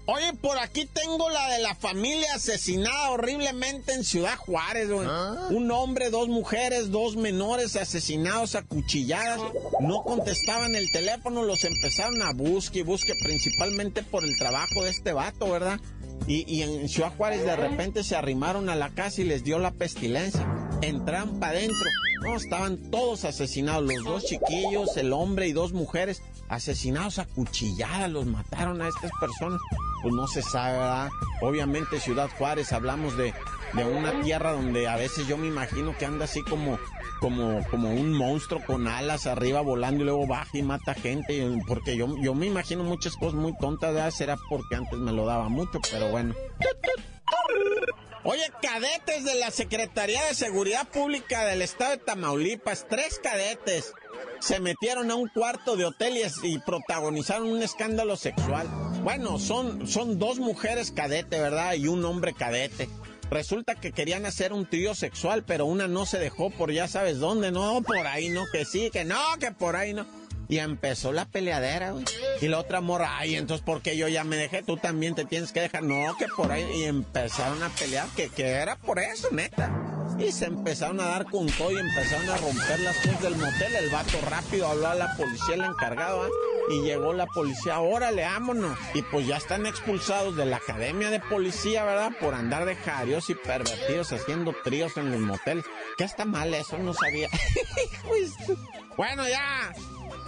Oye, 0.06 0.34
por 0.42 0.58
aquí 0.58 0.86
tengo 0.86 1.30
la 1.30 1.50
de 1.50 1.60
la 1.60 1.76
familia 1.76 2.36
asesinada 2.36 3.12
horriblemente 3.12 3.94
en 3.94 4.04
Ciudad 4.04 4.36
Juárez, 4.38 4.90
güey. 4.90 5.08
Un 5.50 5.72
hombre, 5.72 6.10
dos 6.10 6.28
mujeres, 6.28 6.92
dos 6.92 7.16
menores 7.16 7.76
asesinados 7.76 8.56
a 8.56 8.64
cuchilladas. 8.64 9.40
No 9.80 10.04
contestaban 10.04 10.76
el 10.76 10.92
teléfono, 10.92 11.44
los 11.44 11.64
empezaron 11.64 12.22
a 12.22 12.34
buscar 12.34 12.78
y 12.78 12.82
buscar 12.84 13.16
principalmente 13.24 14.04
por 14.12 14.24
el 14.26 14.38
trabajo 14.38 14.84
de 14.84 14.90
este 14.92 15.14
vato, 15.14 15.50
¿verdad? 15.50 15.80
Y, 16.28 16.46
y 16.48 16.62
en 16.62 16.88
Ciudad 16.88 17.14
Juárez 17.16 17.44
de 17.44 17.56
repente 17.56 18.04
se 18.04 18.16
arrimaron 18.16 18.70
a 18.70 18.76
la 18.76 18.90
casa 18.90 19.22
y 19.22 19.24
les 19.24 19.44
dio 19.44 19.58
la 19.58 19.72
pestilencia. 19.72 20.46
Entraron 20.82 21.40
para 21.40 21.54
adentro. 21.54 21.90
No, 22.24 22.36
estaban 22.36 22.78
todos 22.92 23.26
asesinados, 23.26 23.84
los 23.84 24.04
dos 24.04 24.26
chiquillos, 24.26 24.96
el 24.98 25.12
hombre 25.12 25.48
y 25.48 25.54
dos 25.54 25.74
mujeres 25.74 26.22
asesinados 26.50 27.18
a 27.18 27.26
cuchilladas, 27.26 28.12
los 28.12 28.28
mataron 28.28 28.80
a 28.82 28.88
estas 28.88 29.10
personas. 29.20 29.60
Pues 30.04 30.14
no 30.14 30.28
se 30.28 30.44
sabe, 30.44 30.74
¿verdad? 30.74 31.10
Obviamente 31.42 32.00
Ciudad 32.00 32.30
Juárez, 32.38 32.74
hablamos 32.74 33.18
de, 33.18 33.34
de 33.74 33.86
una 33.86 34.22
tierra 34.22 34.52
donde 34.52 34.88
a 34.88 34.98
veces 34.98 35.28
yo 35.28 35.38
me 35.38 35.48
imagino 35.48 35.98
que 35.98 36.06
anda 36.06 36.26
así 36.26 36.44
como, 36.44 36.78
como, 37.22 37.66
como 37.70 37.90
un 37.92 38.12
monstruo 38.12 38.60
con 38.66 38.88
alas 38.88 39.28
arriba 39.28 39.62
volando 39.62 40.02
y 40.02 40.06
luego 40.06 40.28
baja 40.28 40.58
y 40.58 40.64
mata 40.64 40.94
gente. 40.96 41.48
Porque 41.68 41.96
yo, 41.96 42.08
yo 42.22 42.34
me 42.34 42.48
imagino 42.48 42.84
muchas 42.84 43.16
cosas 43.16 43.36
muy 43.36 43.56
tontas, 43.58 43.94
¿verdad? 43.94 44.12
Será 44.12 44.38
porque 44.50 44.76
antes 44.76 45.00
me 45.00 45.14
lo 45.14 45.26
daba 45.26 45.48
mucho, 45.48 45.80
pero 45.92 46.10
bueno. 46.10 46.34
Oye, 48.24 48.52
cadetes 48.62 49.24
de 49.24 49.36
la 49.36 49.50
Secretaría 49.50 50.24
de 50.26 50.36
Seguridad 50.36 50.88
Pública 50.90 51.46
del 51.46 51.62
Estado 51.62 51.92
de 51.92 51.98
Tamaulipas, 51.98 52.86
tres 52.88 53.20
cadetes, 53.22 53.94
se 54.40 54.60
metieron 54.60 55.10
a 55.10 55.16
un 55.16 55.28
cuarto 55.28 55.76
de 55.76 55.86
hotel 55.86 56.18
y 56.44 56.60
protagonizaron 56.60 57.48
un 57.48 57.64
escándalo 57.64 58.16
sexual. 58.18 58.68
Bueno, 59.04 59.40
son, 59.40 59.88
son 59.88 60.20
dos 60.20 60.38
mujeres 60.40 60.92
cadete, 60.92 61.40
¿verdad? 61.40 61.74
Y 61.74 61.88
un 61.88 62.06
hombre 62.06 62.34
cadete. 62.34 62.90
Resulta 63.32 63.76
que 63.76 63.94
querían 63.94 64.26
hacer 64.26 64.52
un 64.52 64.66
trío 64.66 64.94
sexual, 64.94 65.44
pero 65.48 65.66
una 65.66 65.88
no 65.88 66.06
se 66.06 66.20
dejó 66.20 66.50
por 66.50 66.74
ya 66.74 66.90
sabes 66.90 67.20
dónde, 67.20 67.50
no, 67.50 67.82
por 67.82 68.06
ahí 68.06 68.28
no, 68.28 68.44
que 68.52 68.66
sí, 68.66 68.90
que 68.92 69.06
no, 69.06 69.18
que 69.40 69.52
por 69.52 69.78
ahí 69.78 69.94
no. 69.94 70.06
Y 70.50 70.60
empezó 70.60 71.14
la 71.14 71.24
peleadera, 71.24 71.92
güey. 71.92 72.04
Y 72.42 72.50
la 72.50 72.60
otra 72.60 72.82
morra, 72.82 73.18
ay, 73.18 73.38
entonces, 73.38 73.66
¿por 73.66 73.82
qué 73.82 73.96
yo 73.96 74.10
ya 74.10 74.26
me 74.26 74.36
dejé? 74.36 74.64
Tú 74.64 74.76
también 74.76 75.16
te 75.16 75.24
tienes 75.24 75.54
que 75.54 75.62
dejar. 75.62 75.82
No, 75.82 76.18
que 76.18 76.26
por 76.28 76.52
ahí. 76.52 76.66
Y 76.76 76.84
empezaron 76.84 77.64
a 77.64 77.70
pelear, 77.70 78.06
que, 78.18 78.28
que 78.28 78.50
era 78.50 78.76
por 78.76 79.00
eso, 79.00 79.30
neta. 79.32 79.72
Y 80.20 80.34
se 80.34 80.46
empezaron 80.48 81.00
a 81.00 81.06
dar 81.06 81.24
con 81.24 81.48
todo 81.48 81.72
y 81.72 81.78
empezaron 81.78 82.30
a 82.30 82.36
romper 82.36 82.82
las 82.82 82.98
cosas 82.98 83.22
del 83.22 83.38
motel. 83.38 83.76
El 83.76 83.90
vato 83.92 84.20
rápido 84.30 84.68
habló 84.68 84.88
a 84.88 84.96
la 84.96 85.16
policía, 85.16 85.56
el 85.56 85.62
encargado, 85.62 86.24
¿ah? 86.24 86.30
Y 86.72 86.82
llegó 86.82 87.14
la 87.14 87.26
policía, 87.28 87.80
órale, 87.80 88.24
vámonos. 88.24 88.78
Y 88.94 89.02
pues 89.04 89.28
ya 89.28 89.38
están 89.38 89.66
expulsados 89.66 90.36
de 90.36 90.46
la 90.46 90.58
academia 90.58 91.10
de 91.10 91.20
policía, 91.20 91.84
¿verdad? 91.84 92.12
Por 92.20 92.34
andar 92.34 92.66
de 92.66 92.76
jarios 92.76 93.30
y 93.30 93.36
pervertidos 93.36 94.12
haciendo 94.14 94.54
tríos 94.64 94.98
en 94.98 95.14
el 95.14 95.20
motel. 95.20 95.64
¿Qué 95.98 96.04
está 96.04 96.26
mal 96.26 96.54
eso? 96.54 96.78
No 96.78 96.94
sabía. 96.94 97.30
bueno, 98.98 99.28
ya. 99.28 99.74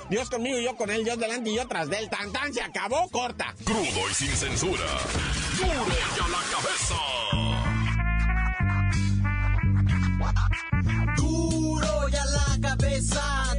Dios 0.10 0.30
conmigo 0.30 0.60
y 0.60 0.66
yo 0.66 0.76
con 0.76 0.92
él, 0.92 1.04
Dios 1.04 1.18
delante 1.18 1.50
y 1.50 1.56
yo 1.56 1.68
tras 1.68 1.90
de 1.90 1.98
él. 1.98 2.10
Tan 2.10 2.32
tan 2.32 2.54
se 2.54 2.62
acabó, 2.62 3.10
corta. 3.10 3.54
Crudo 3.64 4.10
y 4.10 4.14
sin 4.14 4.30
censura. 4.30 4.84
Duro 5.58 5.86
ya 6.18 6.28
la 6.28 6.42
cabeza. 6.52 6.96
Duro 11.18 12.10
ya 12.10 12.26
la 12.26 12.70
cabeza. 12.70 13.33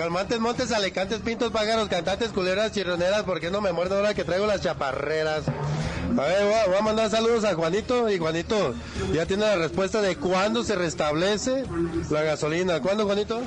Calmantes, 0.00 0.40
montes, 0.40 0.72
alecantes, 0.72 1.20
pintos, 1.20 1.52
pájaros, 1.52 1.86
cantantes, 1.90 2.30
culeras, 2.30 2.72
chirroneras, 2.72 3.24
¿por 3.24 3.38
qué 3.38 3.50
no 3.50 3.60
me 3.60 3.70
muerdo 3.70 3.96
ahora 3.96 4.14
que 4.14 4.24
traigo 4.24 4.46
las 4.46 4.62
chaparreras? 4.62 5.44
A 5.46 6.22
ver, 6.22 6.66
voy 6.66 6.78
a, 6.78 6.80
mandar 6.80 7.10
saludos 7.10 7.44
a 7.44 7.52
Juanito 7.52 8.08
y 8.08 8.16
Juanito 8.16 8.74
ya 9.12 9.26
tiene 9.26 9.42
la 9.42 9.56
respuesta 9.56 10.00
de 10.00 10.16
cuándo 10.16 10.64
se 10.64 10.74
restablece 10.74 11.64
la 12.08 12.22
gasolina. 12.22 12.80
¿Cuándo, 12.80 13.04
Juanito? 13.04 13.42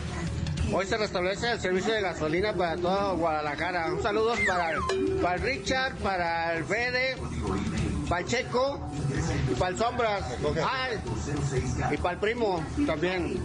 Hoy 0.72 0.86
se 0.86 0.96
restablece 0.96 1.54
el 1.54 1.60
servicio 1.60 1.92
de 1.92 2.02
gasolina 2.02 2.54
para 2.54 2.78
todo 2.78 3.18
Guadalajara. 3.18 3.92
Un 3.92 4.04
saludo 4.04 4.36
para, 4.48 4.76
para 5.24 5.38
Richard, 5.38 5.96
para 6.04 6.56
el 6.56 6.66
Fede, 6.66 7.16
para 8.14 8.22
el 8.22 8.28
Checo 8.28 8.80
y 9.52 9.56
para 9.56 9.72
el 9.72 9.78
Sombras. 9.80 10.24
Ay, 10.70 11.00
y 11.92 11.98
para 11.98 12.14
el 12.14 12.20
primo 12.20 12.64
también. 12.86 13.44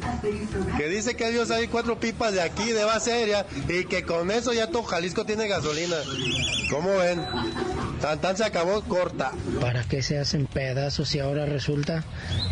Que 0.76 0.88
dice 0.88 1.16
que 1.16 1.30
Dios 1.30 1.50
hay 1.50 1.68
cuatro 1.68 1.98
pipas 1.98 2.34
de 2.34 2.42
aquí 2.42 2.72
de 2.72 2.84
Baseria 2.84 3.46
y 3.66 3.86
que 3.86 4.02
con 4.02 4.30
eso 4.30 4.52
ya 4.52 4.66
todo 4.66 4.82
Jalisco 4.82 5.24
tiene 5.24 5.48
gasolina. 5.48 5.96
¿Cómo 6.70 6.90
ven? 6.98 7.24
Tan 8.02 8.20
tan 8.20 8.36
se 8.36 8.44
acabó 8.44 8.82
corta. 8.82 9.32
¿Para 9.58 9.84
qué 9.84 10.02
se 10.02 10.18
hacen 10.18 10.44
pedazos 10.44 11.14
y 11.14 11.20
ahora 11.20 11.46
resulta 11.46 12.04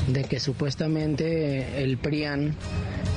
de 0.07 0.25
que 0.25 0.41
supuestamente 0.41 1.83
el 1.83 1.99
PRIAN 1.99 2.57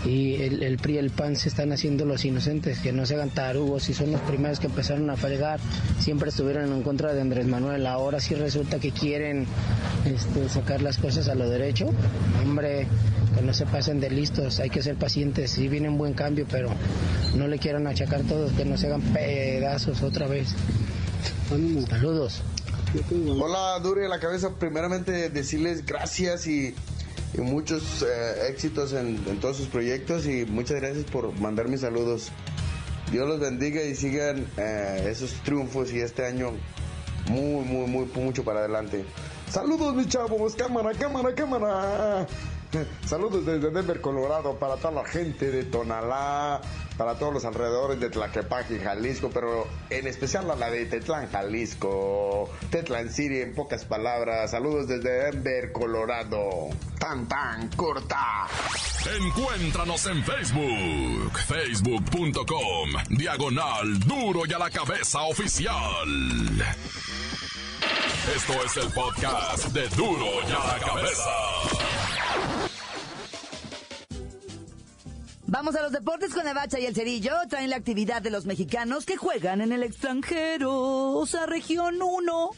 y 0.06 0.36
el, 0.36 0.78
PRI 0.78 0.96
y 0.96 0.98
el 0.98 1.10
PAN 1.10 1.36
se 1.36 1.50
están 1.50 1.72
haciendo 1.72 2.06
los 2.06 2.24
inocentes, 2.24 2.80
que 2.80 2.94
no 2.94 3.06
se 3.06 3.16
hagan 3.16 3.30
tarugos 3.32 3.90
y 3.90 3.94
son 3.94 4.12
los 4.12 4.22
primeros 4.22 4.60
que 4.60 4.68
empezaron 4.68 5.10
a 5.10 5.18
fregar, 5.18 5.60
siempre 6.00 6.30
estuvieron 6.30 6.72
en 6.72 6.84
contra 6.84 7.14
de 7.14 7.22
Andrés 7.22 7.48
Manuel, 7.48 7.86
ahora 7.86 8.20
sí 8.20 8.36
resulta 8.36 8.80
que 8.80 8.92
quieren 8.92 9.46
este, 10.06 10.48
sacar 10.48 10.82
las 10.82 10.98
cosas 10.98 11.28
a 11.28 11.36
lo 11.36 11.50
derecho, 11.50 11.90
hombre, 12.42 12.88
que 13.36 13.42
no 13.42 13.54
se 13.54 13.66
pasen 13.66 14.00
de 14.00 14.10
listos, 14.10 14.60
hay 14.60 14.70
que 14.70 14.82
ser 14.82 14.96
pacientes, 14.96 15.52
sí 15.52 15.68
viene 15.68 15.90
un 15.90 15.98
buen 15.98 16.14
cambio, 16.14 16.46
pero 16.50 16.70
no 17.36 17.48
le 17.48 17.60
quieran 17.60 17.86
achacar 17.88 18.22
todos, 18.24 18.54
que 18.54 18.66
no 18.66 18.78
se 18.78 18.88
hagan 18.88 19.02
pedazos 19.02 20.02
otra 20.02 20.28
vez. 20.28 20.56
Saludos. 21.90 22.42
Hola, 23.40 23.80
Dure 23.82 24.08
la 24.08 24.20
cabeza. 24.20 24.52
Primeramente 24.58 25.30
decirles 25.30 25.86
gracias 25.86 26.48
y, 26.48 26.74
y 27.34 27.42
muchos 27.42 28.02
eh, 28.02 28.48
éxitos 28.50 28.94
en, 28.94 29.18
todos 29.40 29.58
sus 29.58 29.68
proyectos 29.68 30.26
y 30.26 30.46
muchas 30.46 30.80
gracias 30.82 31.06
por 31.06 31.34
mandar 31.40 31.68
mis 31.68 31.82
saludos. 31.82 32.32
Dios 33.12 33.28
los 33.28 33.40
bendiga 33.40 33.82
y 33.82 33.96
sigan 33.96 34.46
eh, 34.58 35.08
esos 35.10 35.34
triunfos 35.44 35.92
y 35.92 36.00
este 36.00 36.26
año 36.26 36.52
muy, 37.30 37.66
muy, 37.66 37.88
muy, 37.88 38.06
mucho 38.16 38.44
para 38.44 38.60
adelante. 38.60 39.06
Saludos, 39.50 39.96
mis 39.96 40.08
chavos. 40.08 40.56
Cámara, 40.56 40.92
cámara, 40.94 41.34
cámara. 41.34 42.28
Saludos 43.06 43.46
desde 43.46 43.72
Denver, 43.72 44.02
Colorado, 44.02 44.58
para 44.58 44.76
toda 44.78 44.92
la 44.92 45.06
gente 45.06 45.52
de 45.52 45.64
Tonalá, 45.64 46.62
para 46.98 47.18
todos 47.18 47.34
los 47.34 47.46
alrededores 47.46 48.00
de 48.00 48.10
Tlaquepaque, 48.10 48.80
Jalisco, 48.80 49.30
pero 49.34 49.68
en 49.90 50.08
especial 50.08 50.50
a 50.52 50.56
la 50.56 50.70
de 50.70 50.86
Tetlán, 50.86 51.30
Jalisco, 51.32 52.50
Tetlán 52.70 53.10
City, 53.10 53.42
en 53.42 53.54
pocas 53.54 53.86
palabras. 53.86 54.52
Saludos 54.52 54.88
desde 54.88 55.32
Denver, 55.32 55.72
Colorado. 55.72 56.70
Tan, 57.00 57.28
tan, 57.28 57.70
corta. 57.70 58.48
Encuéntranos 59.18 60.06
en 60.08 60.24
Facebook, 60.24 61.38
facebook.com, 61.48 62.90
diagonal 63.10 64.00
duro 64.02 64.42
y 64.46 64.54
a 64.54 64.60
la 64.60 64.70
cabeza 64.70 65.22
oficial. 65.22 65.74
Esto 68.36 68.54
es 68.64 68.78
el 68.78 68.92
podcast 68.92 69.68
de 69.70 69.88
duro 69.90 70.26
y 70.48 70.52
a 70.52 70.74
la 70.74 70.86
cabeza. 70.86 71.49
Vamos 75.52 75.76
a 75.76 75.82
los 75.82 75.92
deportes 75.92 76.32
con 76.32 76.46
la 76.46 76.54
bacha 76.54 76.80
y 76.80 76.86
el 76.86 76.94
cerillo. 76.94 77.34
Traen 77.50 77.72
la 77.72 77.78
actividad 77.78 78.22
de 78.22 78.30
los 78.30 78.46
mexicanos 78.46 79.06
que 79.06 79.18
juegan 79.18 79.62
en 79.62 79.72
el 79.72 79.82
extranjero, 79.82 80.72
o 80.72 81.26
región 81.48 82.00
1. 82.00 82.52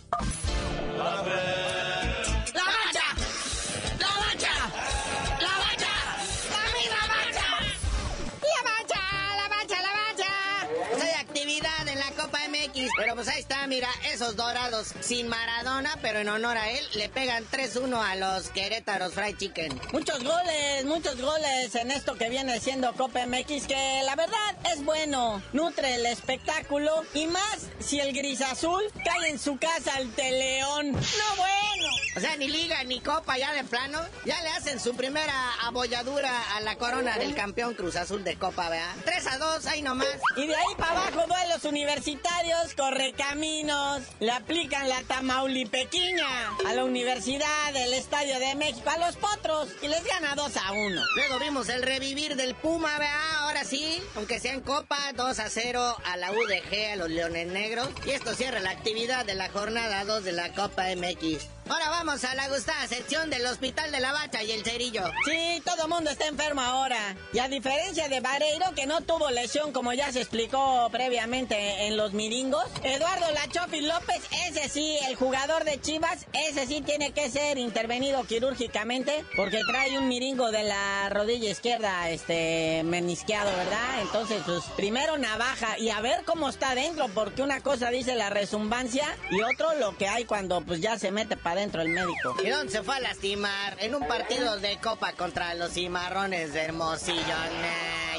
Pero 13.02 13.16
pues 13.16 13.28
ahí 13.30 13.40
está, 13.40 13.66
mira, 13.66 13.90
esos 14.14 14.36
dorados 14.36 14.94
sin 15.00 15.28
Maradona, 15.28 15.98
pero 16.04 16.20
en 16.20 16.30
honor 16.30 16.56
a 16.56 16.70
él, 16.70 16.86
le 16.94 17.10
pegan 17.10 17.44
3-1 17.50 18.00
a 18.00 18.16
los 18.16 18.50
Querétaros 18.50 19.16
Fried 19.16 19.38
Chicken. 19.38 19.82
Muchos 19.92 20.24
goles, 20.24 20.86
muchos 20.86 21.20
goles 21.20 21.74
en 21.74 21.90
esto 21.90 22.14
que 22.14 22.30
viene 22.30 22.60
siendo 22.60 22.94
Copa 22.94 23.26
MX, 23.26 23.66
que 23.66 24.02
la 24.06 24.16
verdad 24.16 24.56
es 24.72 24.86
bueno, 24.86 25.42
nutre 25.52 25.96
el 25.96 26.06
espectáculo 26.06 26.92
y 27.16 27.26
más 27.26 27.70
si 27.80 28.00
el 28.00 28.14
gris 28.14 28.42
azul 28.42 28.84
cae 29.04 29.32
en 29.32 29.40
su 29.40 29.58
casa 29.58 29.96
al 29.96 30.12
Teleón. 30.12 30.92
No 30.92 31.36
bueno. 31.38 31.81
O 32.14 32.20
sea, 32.20 32.36
ni 32.36 32.50
liga 32.50 32.84
ni 32.84 33.00
copa 33.00 33.38
ya 33.38 33.54
de 33.54 33.64
plano, 33.64 34.00
ya 34.26 34.42
le 34.42 34.50
hacen 34.50 34.82
su 34.82 34.96
primera 34.96 35.54
abolladura 35.62 36.32
a 36.56 36.60
la 36.60 36.76
corona 36.76 37.18
del 37.18 37.34
campeón 37.36 37.74
Cruz 37.74 37.96
Azul 37.96 38.26
de 38.26 38.36
Copa, 38.36 38.70
¿verdad? 38.70 38.96
3 39.06 39.28
a 39.28 39.38
2, 39.38 39.66
ahí 39.68 39.82
nomás. 39.82 40.08
Y 40.36 40.46
de 40.46 40.56
ahí 40.56 40.76
para 40.78 40.92
abajo 40.92 41.26
duelos 41.28 41.64
universitarios, 41.64 42.74
correcaminos, 42.76 44.02
le 44.20 44.32
aplican 44.32 44.90
la 44.90 45.02
tamaulipequiña 45.04 46.28
a 46.68 46.74
la 46.74 46.84
Universidad 46.84 47.74
del 47.74 47.94
Estadio 47.94 48.40
de 48.40 48.56
México, 48.56 48.90
a 48.90 48.98
los 48.98 49.16
potros, 49.16 49.70
y 49.82 49.88
les 49.88 50.04
gana 50.04 50.36
2 50.36 50.58
a 50.58 50.72
1. 50.74 51.02
Luego 51.16 51.40
vimos 51.40 51.70
el 51.70 51.82
revivir 51.82 52.36
del 52.36 52.56
Puma, 52.56 52.92
¿verdad? 53.00 53.38
Ahora 53.40 53.64
sí, 53.64 54.04
aunque 54.16 54.42
sea 54.42 54.52
en 54.52 54.62
Copa, 54.62 54.98
2 55.16 55.40
a 55.40 55.50
0 55.50 55.98
a 56.04 56.18
la 56.18 56.32
UDG, 56.34 56.92
a 56.92 56.96
los 56.98 57.10
Leones 57.10 57.48
Negros. 57.48 57.88
Y 58.06 58.12
esto 58.12 58.36
cierra 58.36 58.60
la 58.60 58.72
actividad 58.72 59.26
de 59.26 59.36
la 59.36 59.50
jornada 59.50 60.04
2 60.04 60.26
de 60.26 60.32
la 60.34 60.52
Copa 60.54 60.84
MX. 60.94 61.48
Ahora 61.70 61.90
vamos 61.90 62.01
a 62.02 62.36
la 62.36 62.48
gustada 62.50 62.88
sección 62.88 63.30
del 63.30 63.46
Hospital 63.46 63.92
de 63.92 64.00
la 64.00 64.12
Bacha 64.12 64.42
y 64.42 64.52
el 64.52 64.64
Cerillo. 64.64 65.04
Sí, 65.24 65.62
todo 65.64 65.88
mundo 65.88 66.10
está 66.10 66.28
enfermo 66.28 66.60
ahora. 66.60 67.16
Y 67.32 67.38
a 67.38 67.48
diferencia 67.48 68.10
de 68.10 68.20
Vareiro, 68.22 68.74
que 68.76 68.88
no 68.88 69.02
tuvo 69.02 69.30
lesión 69.30 69.72
como 69.72 69.94
ya 69.94 70.12
se 70.12 70.20
explicó 70.20 70.90
previamente 70.92 71.86
en 71.86 71.98
los 71.98 72.14
miringos, 72.14 72.66
Eduardo 72.84 73.32
Lachofi 73.32 73.82
López, 73.82 74.20
ese 74.48 74.68
sí, 74.68 74.98
el 75.08 75.16
jugador 75.16 75.64
de 75.64 75.80
Chivas, 75.80 76.26
ese 76.34 76.66
sí 76.66 76.82
tiene 76.82 77.12
que 77.12 77.30
ser 77.30 77.60
intervenido 77.60 78.24
quirúrgicamente 78.24 79.24
porque 79.36 79.60
trae 79.68 80.00
un 80.00 80.08
miringo 80.08 80.50
de 80.50 80.64
la 80.64 81.08
rodilla 81.12 81.52
izquierda, 81.52 82.10
este, 82.10 82.82
menisqueado, 82.84 83.52
¿verdad? 83.56 84.02
Entonces, 84.02 84.42
pues, 84.44 84.64
primero 84.76 85.20
navaja 85.20 85.78
y 85.78 85.92
a 85.92 86.02
ver 86.02 86.24
cómo 86.26 86.50
está 86.50 86.72
adentro, 86.72 87.10
porque 87.14 87.44
una 87.44 87.62
cosa 87.62 87.92
dice 87.92 88.16
la 88.16 88.32
resumbancia 88.32 89.06
y 89.30 89.42
otro 89.44 89.76
lo 89.76 89.96
que 89.98 90.08
hay 90.08 90.26
cuando, 90.26 90.62
pues, 90.62 90.82
ya 90.82 90.98
se 90.98 91.12
mete 91.12 91.38
para 91.38 91.62
adentro 91.62 91.82
el 91.84 91.91
médico. 91.92 92.36
¿Y 92.44 92.50
dónde 92.50 92.72
se 92.72 92.84
fue 92.84 92.96
a 92.96 93.00
lastimar? 93.00 93.78
En 93.80 93.96
un 93.96 94.08
partido 94.08 94.58
de 94.58 94.78
copa 94.78 95.14
contra 95.14 95.54
los 95.56 95.74
cimarrones 95.74 96.54
de 96.54 96.62
Hermosillo. 96.62 97.36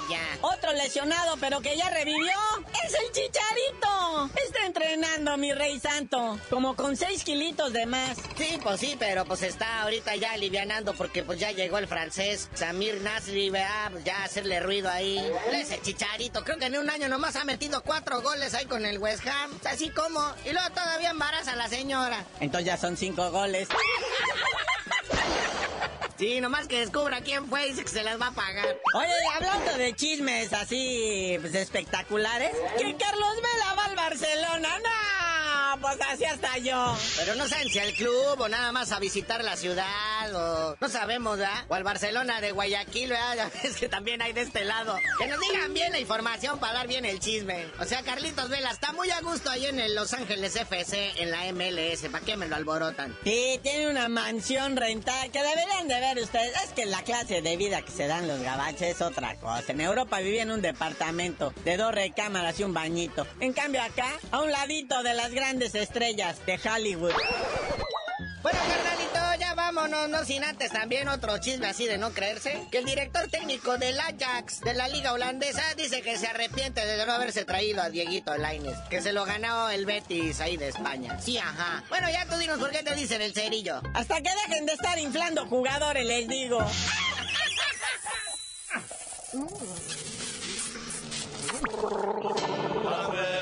Ya. 0.08 0.20
Otro 0.42 0.72
lesionado, 0.72 1.36
pero 1.38 1.60
que 1.60 1.76
ya 1.76 1.90
revivió, 1.90 2.34
es 2.84 2.94
el 2.94 3.12
Chicharito. 3.12 4.30
Está 4.46 4.66
entrenando, 4.66 5.36
mi 5.36 5.52
rey 5.52 5.78
santo, 5.80 6.38
como 6.50 6.74
con 6.74 6.96
seis 6.96 7.24
kilitos 7.24 7.72
de 7.72 7.86
más. 7.86 8.16
Sí, 8.36 8.58
pues 8.62 8.80
sí, 8.80 8.96
pero 8.98 9.24
pues 9.24 9.42
está 9.42 9.82
ahorita 9.82 10.16
ya 10.16 10.32
alivianando 10.32 10.94
porque 10.94 11.22
pues 11.22 11.38
ya 11.38 11.52
llegó 11.52 11.78
el 11.78 11.86
francés 11.86 12.48
Samir 12.54 13.00
Nasri, 13.02 13.50
vea, 13.50 13.88
pues 13.90 14.04
ya 14.04 14.24
hacerle 14.24 14.60
ruido 14.60 14.90
ahí. 14.90 15.18
Ese 15.52 15.80
Chicharito, 15.80 16.44
creo 16.44 16.58
que 16.58 16.66
en 16.66 16.78
un 16.78 16.90
año 16.90 17.08
nomás 17.08 17.36
ha 17.36 17.44
metido 17.44 17.82
cuatro 17.82 18.20
goles 18.22 18.54
ahí 18.54 18.66
con 18.66 18.84
el 18.84 18.98
West 18.98 19.26
Ham. 19.26 19.58
Así 19.64 19.90
como, 19.90 20.20
y 20.44 20.52
luego 20.52 20.70
todavía 20.70 21.10
embaraza 21.10 21.52
a 21.52 21.56
la 21.56 21.68
señora. 21.68 22.24
Entonces 22.40 22.66
ya 22.66 22.76
son 22.76 22.96
cinco 22.96 23.30
goles. 23.30 23.68
Sí, 26.22 26.40
nomás 26.40 26.68
que 26.68 26.78
descubra 26.78 27.20
quién 27.20 27.48
fue, 27.48 27.74
que 27.74 27.88
se 27.88 28.04
las 28.04 28.20
va 28.20 28.28
a 28.28 28.30
pagar. 28.30 28.78
Oye, 28.94 29.08
hablando 29.34 29.76
de 29.76 29.92
chismes 29.92 30.52
así 30.52 31.36
pues, 31.40 31.52
espectaculares, 31.52 32.52
que 32.78 32.96
Carlos 32.96 33.34
Vela 33.42 33.74
va 33.76 33.84
al 33.86 33.96
Barcelona. 33.96 34.68
¡No! 34.78 35.41
Pues 35.80 35.96
así 36.10 36.24
hasta 36.24 36.58
yo. 36.58 36.96
Pero 37.16 37.34
no 37.34 37.48
saben 37.48 37.68
si 37.68 37.78
al 37.78 37.92
club 37.94 38.38
o 38.38 38.48
nada 38.48 38.72
más 38.72 38.92
a 38.92 38.98
visitar 38.98 39.42
la 39.42 39.56
ciudad 39.56 40.34
o... 40.34 40.76
No 40.80 40.88
sabemos, 40.88 41.38
¿verdad? 41.38 41.64
O 41.68 41.74
al 41.74 41.82
Barcelona 41.82 42.40
de 42.40 42.52
Guayaquil, 42.52 43.10
¿verdad? 43.10 43.50
Ves 43.62 43.76
que 43.76 43.88
también 43.88 44.20
hay 44.20 44.32
de 44.32 44.42
este 44.42 44.64
lado. 44.64 44.96
Que 45.18 45.26
nos 45.26 45.40
digan 45.40 45.72
bien 45.72 45.92
la 45.92 45.98
información 45.98 46.58
para 46.58 46.74
dar 46.74 46.88
bien 46.88 47.04
el 47.04 47.20
chisme. 47.20 47.66
O 47.80 47.84
sea, 47.84 48.02
Carlitos 48.02 48.50
Vela 48.50 48.70
está 48.70 48.92
muy 48.92 49.10
a 49.10 49.20
gusto 49.20 49.50
ahí 49.50 49.66
en 49.66 49.80
el 49.80 49.94
Los 49.94 50.12
Ángeles 50.12 50.54
FC, 50.56 51.22
en 51.22 51.30
la 51.30 51.50
MLS. 51.52 52.08
¿Para 52.10 52.24
qué 52.24 52.36
me 52.36 52.48
lo 52.48 52.56
alborotan? 52.56 53.16
Sí, 53.24 53.58
tiene 53.62 53.88
una 53.88 54.08
mansión 54.08 54.76
rentada 54.76 55.28
que 55.28 55.42
deberían 55.42 55.88
de 55.88 56.00
ver 56.00 56.18
ustedes. 56.18 56.52
Es 56.64 56.72
que 56.72 56.84
la 56.84 57.02
clase 57.02 57.40
de 57.40 57.56
vida 57.56 57.82
que 57.82 57.92
se 57.92 58.06
dan 58.06 58.28
los 58.28 58.40
gabachos 58.40 58.82
es 58.82 59.00
otra 59.00 59.36
cosa. 59.36 59.72
En 59.72 59.80
Europa 59.80 60.18
vivía 60.20 60.42
en 60.42 60.50
un 60.50 60.60
departamento 60.60 61.52
de 61.64 61.76
dos 61.76 61.94
recámaras 61.94 62.60
y 62.60 62.64
un 62.64 62.74
bañito. 62.74 63.26
En 63.40 63.52
cambio 63.52 63.82
acá, 63.82 64.08
a 64.30 64.40
un 64.40 64.52
ladito 64.52 65.02
de 65.02 65.14
las 65.14 65.32
grandes 65.32 65.61
estrellas 65.62 66.44
de 66.44 66.58
Hollywood. 66.58 67.12
Bueno, 68.42 68.58
carnalito, 68.68 69.20
ya 69.38 69.54
vámonos, 69.54 70.08
no 70.08 70.24
sin 70.24 70.42
antes 70.42 70.72
también 70.72 71.06
otro 71.06 71.38
chisme 71.38 71.68
así 71.68 71.86
de 71.86 71.96
no 71.96 72.12
creerse. 72.12 72.66
Que 72.72 72.78
el 72.78 72.84
director 72.84 73.28
técnico 73.28 73.78
del 73.78 73.98
Ajax 74.00 74.60
de 74.60 74.74
la 74.74 74.88
liga 74.88 75.12
holandesa 75.12 75.62
dice 75.76 76.02
que 76.02 76.18
se 76.18 76.26
arrepiente 76.26 76.84
de 76.84 77.06
no 77.06 77.12
haberse 77.12 77.44
traído 77.44 77.82
a 77.82 77.88
Dieguito 77.88 78.36
Lainez, 78.36 78.76
que 78.90 79.00
se 79.00 79.12
lo 79.12 79.24
ganó 79.24 79.70
el 79.70 79.86
Betis 79.86 80.40
ahí 80.40 80.56
de 80.56 80.68
España. 80.68 81.20
Sí, 81.20 81.38
ajá. 81.38 81.84
Bueno, 81.88 82.10
ya 82.10 82.26
tú 82.26 82.36
dinos 82.36 82.58
por 82.58 82.70
qué 82.70 82.82
te 82.82 82.96
dicen 82.96 83.22
el 83.22 83.32
cerillo. 83.32 83.80
Hasta 83.94 84.20
que 84.20 84.30
dejen 84.46 84.66
de 84.66 84.72
estar 84.72 84.98
inflando 84.98 85.46
jugadores, 85.46 86.04
les 86.04 86.26
digo. 86.26 86.58